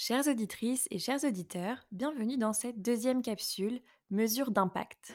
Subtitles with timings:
[0.00, 3.80] Chères auditrices et chers auditeurs, bienvenue dans cette deuxième capsule
[4.12, 5.12] Mesures d'impact.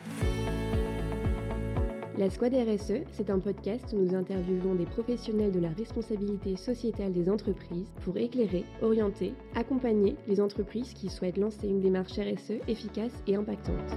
[2.18, 7.14] La Squad RSE, c'est un podcast où nous interviewons des professionnels de la responsabilité sociétale
[7.14, 13.14] des entreprises pour éclairer, orienter, accompagner les entreprises qui souhaitent lancer une démarche RSE efficace
[13.26, 13.94] et impactante.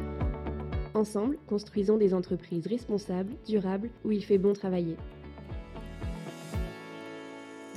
[0.95, 4.97] Ensemble, construisons des entreprises responsables, durables, où il fait bon travailler.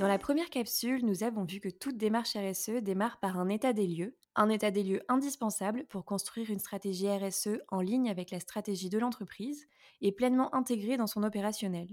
[0.00, 3.74] Dans la première capsule, nous avons vu que toute démarche RSE démarre par un état
[3.74, 8.30] des lieux, un état des lieux indispensable pour construire une stratégie RSE en ligne avec
[8.30, 9.66] la stratégie de l'entreprise
[10.00, 11.86] et pleinement intégrée dans son opérationnel.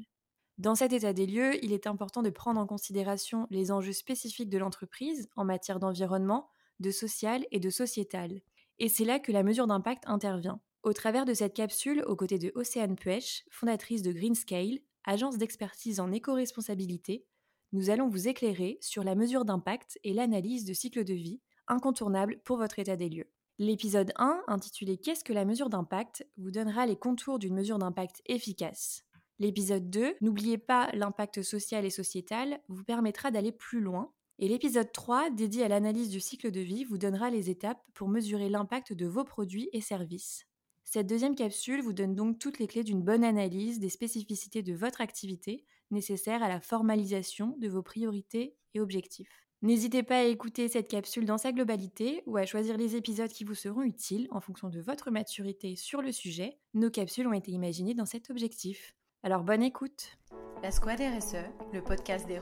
[0.58, 4.50] Dans cet état des lieux, il est important de prendre en considération les enjeux spécifiques
[4.50, 6.48] de l'entreprise en matière d'environnement,
[6.80, 8.40] de social et de sociétal.
[8.80, 10.62] Et c'est là que la mesure d'impact intervient.
[10.82, 16.00] Au travers de cette capsule, aux côtés de Océane Puech, fondatrice de Greenscale, agence d'expertise
[16.00, 17.26] en éco-responsabilité,
[17.74, 22.40] nous allons vous éclairer sur la mesure d'impact et l'analyse de cycle de vie, incontournable
[22.46, 23.30] pour votre état des lieux.
[23.60, 26.26] L'épisode 1, intitulé Qu'est-ce que la mesure d'impact?
[26.38, 29.04] vous donnera les contours d'une mesure d'impact efficace.
[29.40, 34.14] L'épisode 2, N'oubliez pas l'impact social et sociétal, vous permettra d'aller plus loin.
[34.40, 38.08] Et l'épisode 3, dédié à l'analyse du cycle de vie, vous donnera les étapes pour
[38.08, 40.46] mesurer l'impact de vos produits et services.
[40.86, 44.74] Cette deuxième capsule vous donne donc toutes les clés d'une bonne analyse des spécificités de
[44.74, 49.48] votre activité nécessaires à la formalisation de vos priorités et objectifs.
[49.64, 53.44] N'hésitez pas à écouter cette capsule dans sa globalité ou à choisir les épisodes qui
[53.44, 56.60] vous seront utiles en fonction de votre maturité sur le sujet.
[56.76, 58.94] Nos capsules ont été imaginées dans cet objectif.
[59.24, 60.18] Alors bonne écoute
[60.62, 61.38] La Squad RSE,
[61.74, 62.40] le podcast des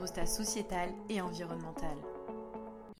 [1.09, 2.14] et environnemental.